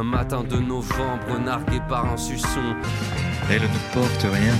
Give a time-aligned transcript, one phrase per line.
[0.00, 2.74] Un matin de novembre, nargué par un suçon.
[3.50, 4.54] Elle ne porte rien.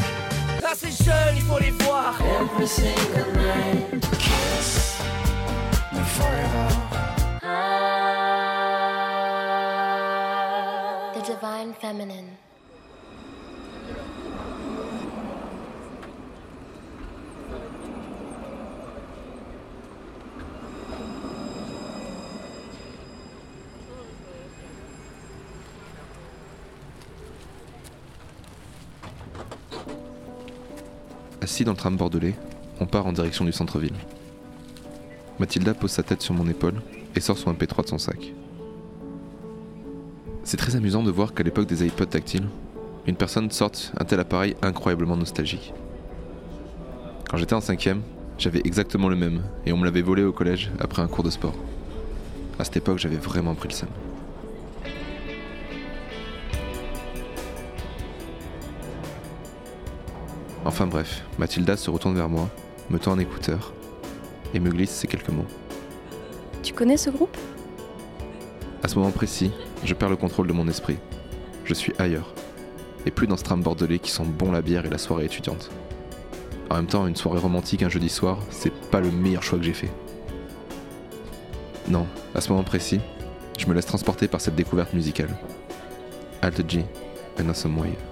[0.63, 2.15] Ah, ces jeunes, il faut les voir.
[2.21, 4.07] Every single night.
[4.19, 5.01] Kiss
[5.95, 6.69] me forever.
[11.15, 12.50] The Divine Feminine.
[31.51, 32.37] Assis dans le tram bordelais,
[32.79, 33.97] on part en direction du centre-ville.
[35.41, 36.81] Mathilda pose sa tête sur mon épaule
[37.17, 38.33] et sort son MP3 de son sac.
[40.45, 42.47] C'est très amusant de voir qu'à l'époque des iPods tactiles,
[43.09, 45.75] une personne sorte un tel appareil incroyablement nostalgique.
[47.29, 48.03] Quand j'étais en cinquième,
[48.39, 51.31] j'avais exactement le même et on me l'avait volé au collège après un cours de
[51.31, 51.57] sport.
[52.61, 53.89] À cette époque, j'avais vraiment pris le seum.
[60.65, 62.49] Enfin bref, Mathilda se retourne vers moi,
[62.91, 63.73] me tend un écouteur
[64.53, 65.47] et me glisse ces quelques mots.
[66.63, 67.37] Tu connais ce groupe?
[68.83, 69.53] À ce moment précis,
[69.85, 70.99] je perds le contrôle de mon esprit.
[71.65, 72.35] Je suis ailleurs.
[73.07, 75.71] Et plus dans ce tram bordelais qui sent bon la bière et la soirée étudiante.
[76.69, 79.65] En même temps, une soirée romantique un jeudi soir, c'est pas le meilleur choix que
[79.65, 79.91] j'ai fait.
[81.89, 83.01] Non, à ce moment précis,
[83.59, 85.35] je me laisse transporter par cette découverte musicale.
[86.43, 86.85] Alt G,
[87.41, 88.10] and Awesome Wave.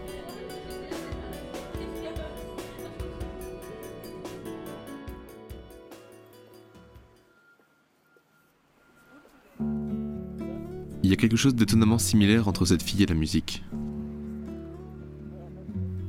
[11.04, 13.62] Il y a quelque chose d'étonnamment similaire entre cette fille et la musique.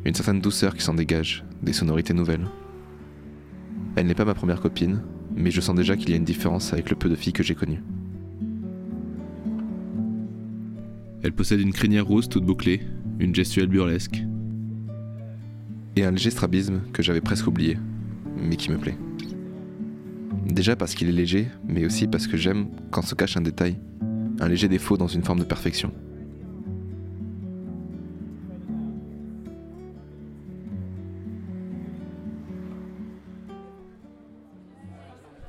[0.03, 2.47] Une certaine douceur qui s'en dégage, des sonorités nouvelles.
[3.95, 5.03] Elle n'est pas ma première copine,
[5.35, 7.43] mais je sens déjà qu'il y a une différence avec le peu de filles que
[7.43, 7.83] j'ai connues.
[11.21, 12.81] Elle possède une crinière rose toute bouclée,
[13.19, 14.23] une gestuelle burlesque.
[15.97, 17.77] Et un léger strabisme que j'avais presque oublié,
[18.35, 18.97] mais qui me plaît.
[20.47, 23.77] Déjà parce qu'il est léger, mais aussi parce que j'aime quand se cache un détail,
[24.39, 25.91] un léger défaut dans une forme de perfection.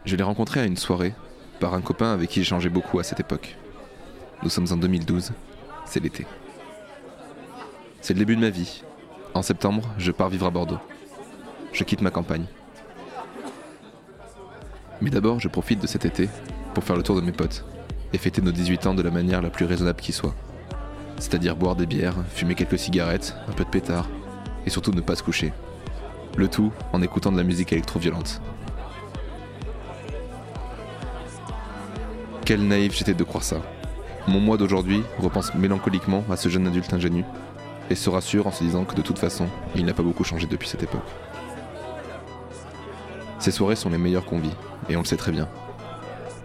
[0.05, 1.15] Je l'ai rencontré à une soirée
[1.61, 3.56] par un copain avec qui j'échangeais beaucoup à cette époque.
[4.43, 5.33] Nous sommes en 2012,
[5.84, 6.27] c'est l'été.
[8.01, 8.83] C'est le début de ma vie.
[9.34, 10.78] En septembre, je pars vivre à Bordeaux.
[11.72, 12.47] Je quitte ma campagne.
[15.01, 16.28] Mais d'abord, je profite de cet été
[16.75, 17.65] pour faire le tour de mes potes
[18.12, 20.34] et fêter nos 18 ans de la manière la plus raisonnable qui soit.
[21.19, 24.09] C'est-à-dire boire des bières, fumer quelques cigarettes, un peu de pétard,
[24.66, 25.53] et surtout ne pas se coucher.
[26.37, 28.41] Le tout en écoutant de la musique électro-violente.
[32.44, 33.60] Quel naïf j'étais de croire ça.
[34.27, 37.25] Mon moi d'aujourd'hui repense mélancoliquement à ce jeune adulte ingénu,
[37.91, 40.47] et se rassure en se disant que de toute façon, il n'a pas beaucoup changé
[40.47, 41.09] depuis cette époque.
[43.38, 44.54] Ces soirées sont les meilleures qu'on vit,
[44.88, 45.48] et on le sait très bien.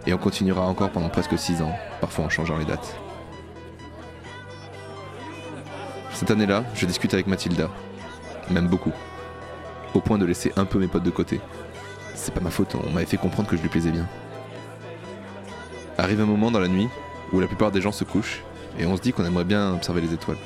[0.07, 2.95] Et on continuera encore pendant presque 6 ans, parfois en changeant les dates.
[6.13, 7.69] Cette année-là, je discute avec Mathilda.
[8.49, 8.93] Même beaucoup.
[9.93, 11.41] Au point de laisser un peu mes potes de côté.
[12.13, 14.07] C'est pas ma faute, on m'avait fait comprendre que je lui plaisais bien.
[15.97, 16.87] Arrive un moment dans la nuit
[17.33, 18.43] où la plupart des gens se couchent
[18.77, 20.37] et on se dit qu'on aimerait bien observer les étoiles.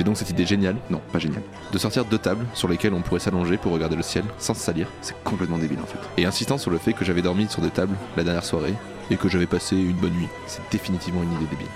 [0.00, 3.02] J'ai donc cette idée géniale, non pas géniale, de sortir deux tables sur lesquelles on
[3.02, 5.98] pourrait s'allonger pour regarder le ciel sans se salir, c'est complètement débile en fait.
[6.16, 8.72] Et insistant sur le fait que j'avais dormi sur des tables la dernière soirée
[9.10, 11.66] et que j'avais passé une bonne nuit, c'est définitivement une idée débile.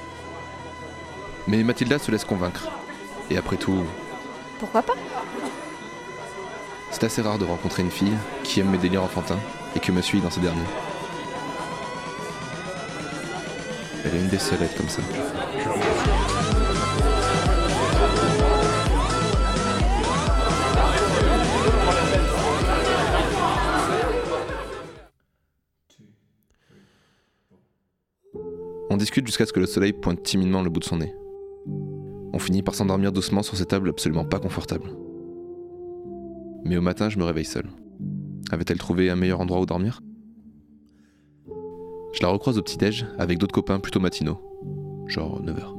[1.49, 2.67] Mais Mathilda se laisse convaincre.
[3.31, 3.85] Et après tout,
[4.59, 4.95] Pourquoi pas?
[6.93, 9.39] c'est assez rare de rencontrer une fille qui aime mes délires enfantins
[9.77, 10.61] et que me suit dans ces derniers.
[14.06, 15.03] Elle est une des seules à être comme ça.
[29.05, 31.15] Discute jusqu'à ce que le soleil pointe timidement le bout de son nez.
[32.33, 34.97] On finit par s'endormir doucement sur ces tables absolument pas confortables.
[36.65, 37.67] Mais au matin, je me réveille seul.
[38.51, 40.01] Avait-elle trouvé un meilleur endroit où dormir?
[42.15, 44.41] Je la recroise au petit-déj avec d'autres copains plutôt matinaux,
[45.07, 45.77] genre 9h.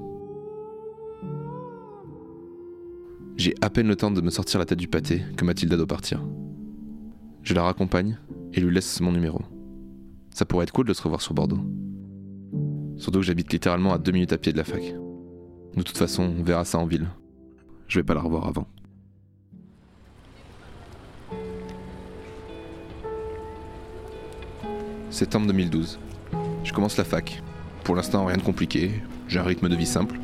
[3.38, 5.88] J'ai à peine le temps de me sortir la tête du pâté que Mathilda doit
[5.88, 6.24] partir.
[7.42, 8.19] Je la raccompagne
[8.54, 9.42] et lui laisse mon numéro.
[10.30, 11.62] Ça pourrait être cool de se revoir sur Bordeaux.
[12.97, 14.81] Surtout que j'habite littéralement à deux minutes à pied de la fac.
[15.75, 17.07] De toute façon, on verra ça en ville.
[17.88, 18.68] Je vais pas la revoir avant.
[25.09, 26.00] Septembre 2012.
[26.63, 27.42] Je commence la fac.
[27.83, 28.92] Pour l'instant, rien de compliqué.
[29.27, 30.19] J'ai un rythme de vie simple,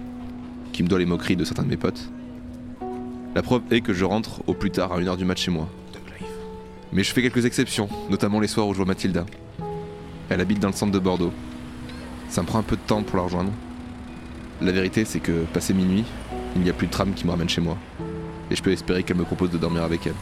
[0.74, 2.10] qui me doit les moqueries de certains de mes potes.
[3.36, 5.70] La preuve est que je rentre au plus tard à 1h du mat chez moi.
[6.92, 9.26] Mais je fais quelques exceptions, notamment les soirs où je vois Mathilda.
[10.30, 11.32] Elle habite dans le centre de Bordeaux.
[12.32, 13.52] Ça me prend un peu de temps pour la rejoindre.
[14.62, 16.06] La vérité, c'est que, passé minuit,
[16.56, 17.78] il n'y a plus de tram qui me ramène chez moi.
[18.50, 20.14] Et je peux espérer qu'elle me propose de dormir avec elle.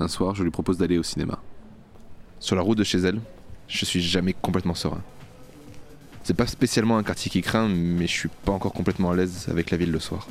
[0.00, 1.38] Un soir, je lui propose d'aller au cinéma.
[2.40, 3.20] Sur la route de chez elle,
[3.68, 5.02] je suis jamais complètement serein.
[6.24, 9.46] C'est pas spécialement un quartier qui craint, mais je suis pas encore complètement à l'aise
[9.48, 10.26] avec la ville le soir.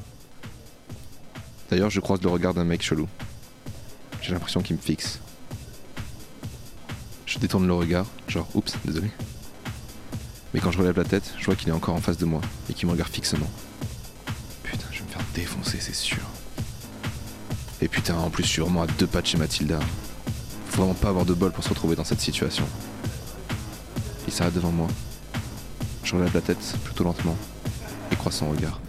[1.69, 3.08] D'ailleurs, je croise le regard d'un mec chelou.
[4.22, 5.19] J'ai l'impression qu'il me fixe.
[7.25, 9.12] Je détourne le regard, genre oups, désolé.
[10.54, 12.42] Mais quand je relève la tête, je vois qu'il est encore en face de moi
[12.69, 13.50] et qu'il me regarde fixement.
[14.64, 16.24] Putain, je vais me faire défoncer, c'est sûr.
[17.81, 19.80] Et putain, en plus, je suis à deux pas de chez Mathilda.
[20.69, 22.66] Faut vraiment pas avoir de bol pour se retrouver dans cette situation.
[24.25, 24.88] Il s'arrête devant moi.
[26.04, 27.36] Je relève la tête plutôt lentement
[28.12, 28.80] et croise son regard.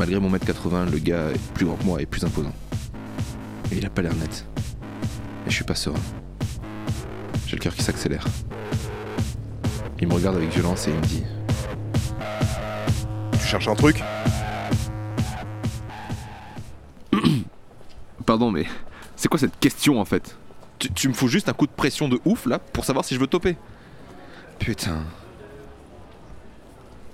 [0.00, 2.54] Malgré mon mètre 80, le gars est plus grand que moi et plus imposant.
[3.70, 4.46] Et il a pas l'air net.
[5.46, 6.00] Et je suis pas serein.
[7.46, 8.24] J'ai le cœur qui s'accélère.
[10.00, 11.22] Il me regarde avec violence et il me dit
[13.32, 14.02] Tu cherches un truc?
[18.24, 18.64] Pardon, mais
[19.16, 20.34] c'est quoi cette question en fait?
[20.78, 23.14] Tu, tu me fous juste un coup de pression de ouf là pour savoir si
[23.14, 23.58] je veux toper
[24.58, 25.02] Putain.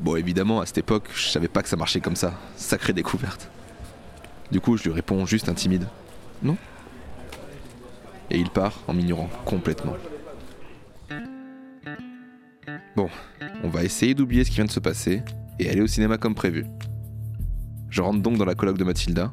[0.01, 2.35] Bon, évidemment, à cette époque, je savais pas que ça marchait comme ça.
[2.57, 3.51] Sacrée découverte.
[4.51, 5.87] Du coup, je lui réponds juste intimide.
[6.43, 6.57] Non
[8.31, 9.97] Et il part en m'ignorant complètement.
[12.95, 13.09] Bon,
[13.63, 15.23] on va essayer d'oublier ce qui vient de se passer
[15.59, 16.67] et aller au cinéma comme prévu.
[17.91, 19.33] Je rentre donc dans la colloque de Mathilda.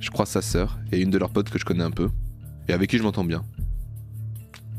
[0.00, 2.10] Je croise sa sœur et une de leurs potes que je connais un peu
[2.68, 3.44] et avec qui je m'entends bien.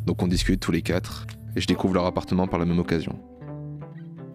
[0.06, 3.20] Donc on discute tous les quatre et je découvre leur appartement par la même occasion.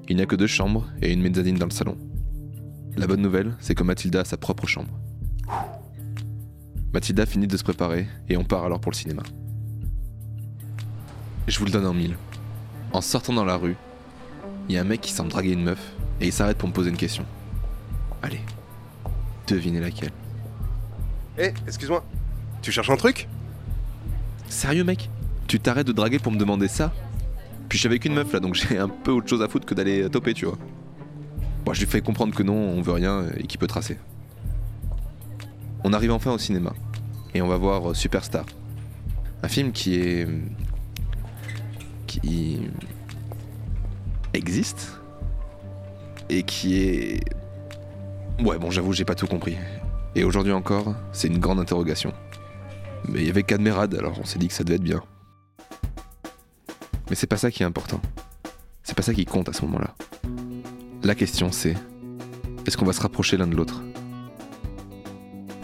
[0.09, 1.97] Il n'y a que deux chambres et une mezzanine dans le salon.
[2.97, 4.99] La bonne nouvelle, c'est que Mathilda a sa propre chambre.
[6.93, 9.23] Mathilda finit de se préparer et on part alors pour le cinéma.
[11.49, 12.17] Je vous le donne en mille.
[12.93, 13.77] En sortant dans la rue,
[14.69, 16.73] il y a un mec qui semble draguer une meuf et il s'arrête pour me
[16.73, 17.25] poser une question.
[18.23, 18.41] Allez,
[19.47, 20.13] devinez laquelle.
[21.39, 22.05] Eh, excuse-moi.
[22.63, 23.29] Tu cherches un truc?
[24.49, 25.11] Sérieux mec?
[25.49, 26.93] Tu t'arrêtes de draguer pour me demander ça?
[27.69, 29.67] Puis je suis avec une meuf là, donc j'ai un peu autre chose à foutre
[29.67, 30.59] que d'aller toper, tu vois.
[31.65, 33.99] Bon, je lui fais comprendre que non, on veut rien et qu'il peut tracer.
[35.83, 36.73] On arrive enfin au cinéma
[37.35, 38.47] et on va voir Superstar.
[39.43, 40.29] Un film qui est.
[42.07, 42.61] qui.
[44.33, 45.01] existe
[46.29, 47.21] et qui est.
[48.41, 49.57] Ouais, bon, j'avoue, j'ai pas tout compris.
[50.15, 52.13] Et aujourd'hui encore, c'est une grande interrogation.
[53.09, 55.03] Mais il y avait Cadmerade, alors on s'est dit que ça devait être bien.
[57.09, 58.01] Mais c'est pas ça qui est important.
[58.83, 59.95] C'est pas ça qui compte à ce moment-là.
[61.03, 61.75] La question c'est
[62.67, 63.83] est-ce qu'on va se rapprocher l'un de l'autre?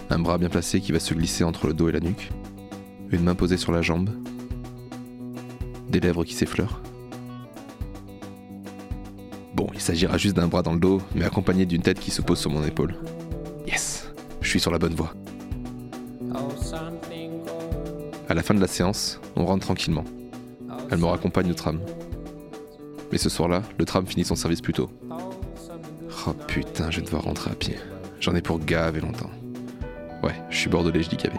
[0.09, 2.31] Un bras bien placé qui va se glisser entre le dos et la nuque.
[3.11, 4.11] Une main posée sur la jambe.
[5.89, 6.81] Des lèvres qui s'effleurent.
[9.55, 12.23] Bon, il s'agira juste d'un bras dans le dos, mais accompagné d'une tête qui se
[12.23, 12.95] pose sur mon épaule.
[13.67, 15.13] Yes, je suis sur la bonne voie.
[18.29, 20.05] À la fin de la séance, on rentre tranquillement.
[20.93, 21.81] Elle me raccompagne au tram.
[23.11, 24.91] Mais ce soir-là, le tram finit son service plus tôt.
[26.27, 27.79] Oh putain, je vais devoir rentrer à pied.
[28.21, 29.31] J'en ai pour gavé longtemps.
[30.23, 31.39] Ouais, je suis bordelais, je dis gavé.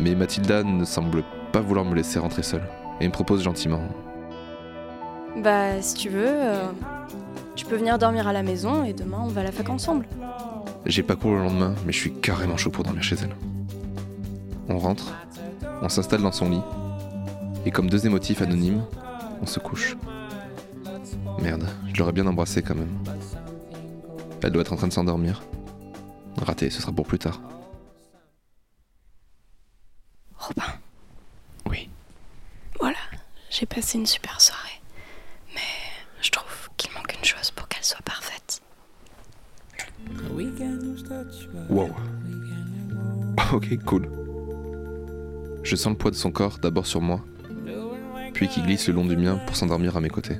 [0.00, 2.66] Mais Mathilda ne semble pas vouloir me laisser rentrer seule
[3.02, 3.82] et me propose gentiment.
[5.36, 6.68] Bah, si tu veux, euh,
[7.54, 10.06] tu peux venir dormir à la maison et demain on va à la fac ensemble.
[10.86, 13.36] J'ai pas cours le lendemain, mais je suis carrément chaud pour dormir chez elle.
[14.70, 15.12] On rentre,
[15.82, 16.62] on s'installe dans son lit,
[17.66, 18.84] et comme deux émotifs anonymes,
[19.42, 19.96] on se couche.
[21.42, 22.96] Merde, je l'aurais bien embrassé quand même.
[24.42, 25.42] Elle doit être en train de s'endormir.
[26.38, 27.40] Raté, ce sera pour plus tard.
[30.38, 30.62] Robin,
[31.68, 31.90] Oui.
[32.80, 32.96] voilà,
[33.50, 34.80] j'ai passé une super soirée.
[35.54, 35.60] Mais
[36.22, 38.62] je trouve qu'il manque une chose pour qu'elle soit parfaite.
[41.68, 41.90] Wow.
[43.52, 44.08] Ok, cool.
[45.64, 47.20] Je sens le poids de son corps d'abord sur moi,
[48.32, 50.38] puis qui glisse le long du mien pour s'endormir à mes côtés.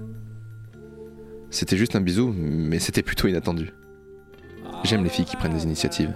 [1.50, 3.72] C'était juste un bisou, mais c'était plutôt inattendu.
[4.84, 6.14] J'aime les filles qui prennent des initiatives.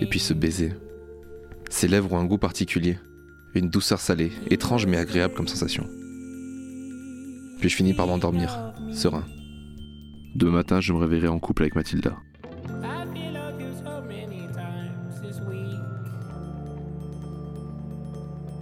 [0.00, 0.72] Et puis ce baiser.
[1.70, 2.98] Ses lèvres ont un goût particulier,
[3.54, 5.84] une douceur salée, étrange mais agréable comme sensation.
[7.60, 9.24] Puis je finis par m'endormir, serein.
[10.34, 12.16] Demain matin, je me réveillerai en couple avec Mathilda.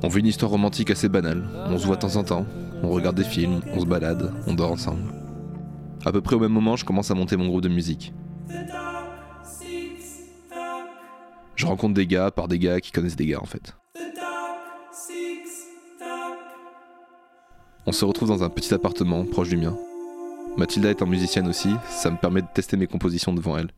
[0.05, 1.45] On vit une histoire romantique assez banale.
[1.67, 2.47] On se voit de temps en temps,
[2.83, 5.05] on regarde des films, on se balade, on dort ensemble.
[6.05, 8.13] À peu près au même moment, je commence à monter mon groupe de musique.
[11.55, 13.77] Je rencontre des gars par des gars qui connaissent des gars en fait.
[17.87, 19.77] On se retrouve dans un petit appartement proche du mien.
[20.57, 23.71] Mathilda étant musicienne aussi, ça me permet de tester mes compositions devant elle.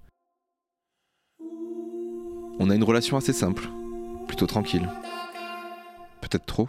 [2.59, 3.69] On a une relation assez simple,
[4.27, 4.89] plutôt tranquille.
[6.25, 6.69] Peut-être trop.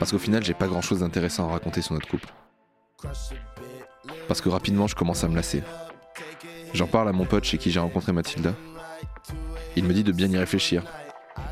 [0.00, 2.26] Parce qu'au final, j'ai pas grand chose d'intéressant à raconter sur notre couple.
[4.26, 5.62] Parce que rapidement, je commence à me lasser.
[6.74, 8.52] J'en parle à mon pote chez qui j'ai rencontré Mathilda.
[9.76, 10.82] Il me dit de bien y réfléchir,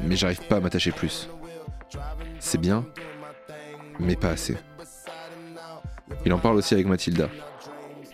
[0.00, 1.28] mais j'arrive pas à m'attacher plus.
[2.40, 2.85] C'est bien,
[4.00, 4.56] mais pas assez.
[6.26, 7.28] Il en parle aussi avec Mathilda.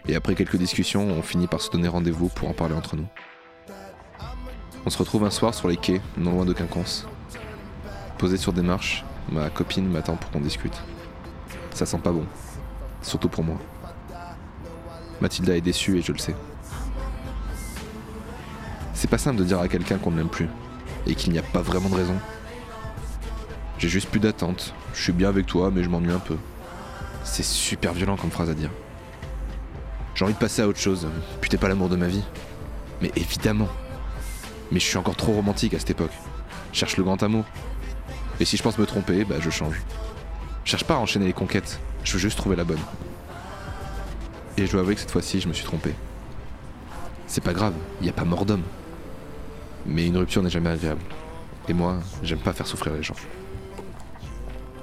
[0.06, 3.06] Et après quelques discussions, on finit par se donner rendez-vous pour en parler entre nous.
[4.86, 7.06] On se retrouve un soir sur les quais, non loin de Quinconce.
[8.18, 10.82] Posé sur des marches, ma copine m'attend pour qu'on discute.
[11.72, 12.26] Ça sent pas bon,
[13.00, 13.56] surtout pour moi.
[15.22, 16.34] Mathilda est déçue et je le sais.
[18.92, 20.48] C'est pas simple de dire à quelqu'un qu'on ne l'aime plus
[21.06, 22.16] et qu'il n'y a pas vraiment de raison.
[23.78, 24.74] J'ai juste plus d'attente.
[24.92, 26.36] Je suis bien avec toi, mais je m'ennuie un peu.
[27.24, 28.70] C'est super violent comme phrase à dire.
[30.14, 31.08] J'ai envie de passer à autre chose.
[31.48, 32.24] T'es pas l'amour de ma vie.
[33.00, 33.68] Mais évidemment.
[34.74, 36.10] Mais je suis encore trop romantique à cette époque.
[36.72, 37.44] Je cherche le grand amour.
[38.40, 39.80] Et si je pense me tromper, bah je change.
[40.64, 41.78] Je cherche pas à enchaîner les conquêtes.
[42.02, 42.80] Je veux juste trouver la bonne.
[44.58, 45.94] Et je dois avouer que cette fois-ci, je me suis trompé.
[47.28, 48.64] C'est pas grave, il n'y a pas mort d'homme.
[49.86, 51.02] Mais une rupture n'est jamais agréable.
[51.68, 53.14] Et moi, j'aime pas faire souffrir les gens.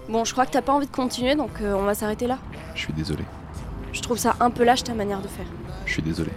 [0.08, 2.38] Bon, je crois que t'as pas envie de continuer, donc euh, on va s'arrêter là.
[2.76, 3.26] Je suis désolé.
[3.92, 5.48] Je trouve ça un peu lâche ta manière de faire.
[5.86, 6.32] Je suis désolé.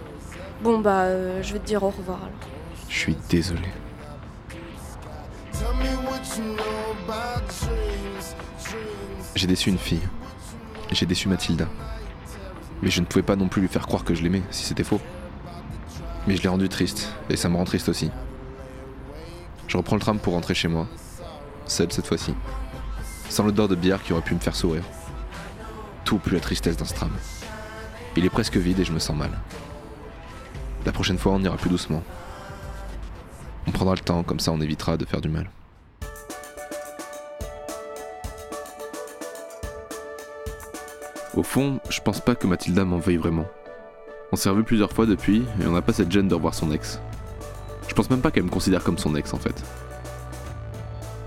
[0.61, 2.54] Bon, bah, euh, je vais te dire au revoir alors.
[2.95, 3.67] Je suis désolé.
[9.35, 9.99] J'ai déçu une fille.
[10.93, 11.67] J'ai déçu Mathilda.
[12.81, 14.85] Mais je ne pouvais pas non plus lui faire croire que je l'aimais, si c'était
[14.85, 15.01] faux.
[16.25, 18.11] Mais je l'ai rendue triste, et ça me rend triste aussi.
[19.67, 20.87] Je reprends le tram pour rentrer chez moi.
[21.65, 22.33] Seul cette fois-ci.
[23.27, 24.85] Sans l'odeur de bière qui aurait pu me faire sourire.
[26.05, 27.11] Tout plus la tristesse dans ce tram.
[28.15, 29.31] Il est presque vide et je me sens mal.
[30.85, 32.01] La prochaine fois, on ira plus doucement.
[33.67, 35.49] On prendra le temps, comme ça on évitera de faire du mal.
[41.35, 43.45] Au fond, je pense pas que Mathilda m'en veuille vraiment.
[44.31, 46.71] On s'est revu plusieurs fois depuis et on n'a pas cette gêne de revoir son
[46.71, 46.99] ex.
[47.87, 49.63] Je pense même pas qu'elle me considère comme son ex en fait.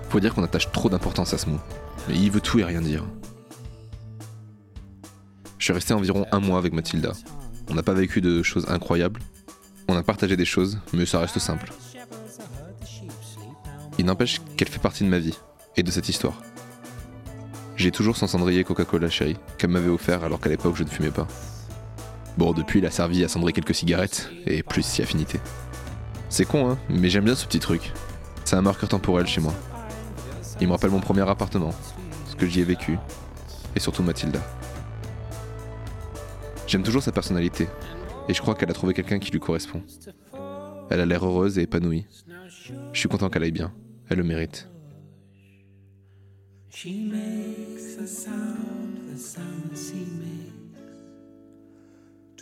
[0.09, 1.59] Faut dire qu'on attache trop d'importance à ce mot.
[2.07, 3.03] Mais il veut tout et rien dire.
[5.59, 7.11] Je suis resté environ un mois avec Mathilda.
[7.69, 9.19] On n'a pas vécu de choses incroyables.
[9.87, 11.71] On a partagé des choses, mais ça reste simple.
[13.99, 15.37] Il n'empêche qu'elle fait partie de ma vie
[15.75, 16.41] et de cette histoire.
[17.75, 21.11] J'ai toujours son cendrier Coca-Cola chérie, qu'elle m'avait offert alors qu'à l'époque je ne fumais
[21.11, 21.27] pas.
[22.37, 25.41] Bon, depuis, il a servi à cendrer quelques cigarettes et plus si affinité.
[26.29, 27.91] C'est con, hein, mais j'aime bien ce petit truc.
[28.45, 29.53] C'est un marqueur temporel chez moi.
[30.61, 31.73] Il me rappelle mon premier appartement,
[32.25, 32.97] ce que j'y ai vécu,
[33.75, 34.39] et surtout Mathilda.
[36.67, 37.67] J'aime toujours sa personnalité,
[38.29, 39.83] et je crois qu'elle a trouvé quelqu'un qui lui correspond.
[40.89, 42.05] Elle a l'air heureuse et épanouie.
[42.93, 43.73] Je suis content qu'elle aille bien,
[44.09, 44.67] elle le mérite.
[46.69, 50.49] She makes the sound the summer sea makes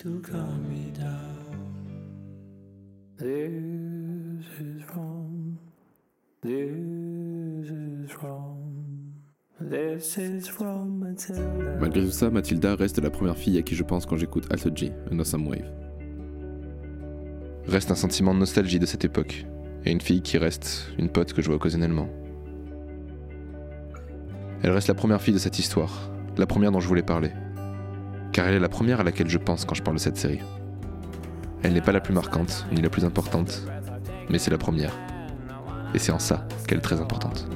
[0.02, 1.38] to calm me down.
[3.18, 5.58] This is wrong.
[6.42, 9.14] This is wrong.
[9.60, 11.78] This is from Matilda.
[11.80, 14.70] Malgré tout ça, Mathilda reste la première fille à qui je pense quand j'écoute Alto
[14.74, 15.72] G, Un Awesome Wave.
[17.66, 19.46] Reste un sentiment de nostalgie de cette époque,
[19.86, 22.10] et une fille qui reste une pote que je vois occasionnellement.
[24.64, 27.32] Elle reste la première fille de cette histoire, la première dont je voulais parler.
[28.32, 30.42] Car elle est la première à laquelle je pense quand je parle de cette série.
[31.64, 33.64] Elle n'est pas la plus marquante, ni la plus importante,
[34.30, 34.94] mais c'est la première.
[35.94, 37.48] Et c'est en ça qu'elle est très importante.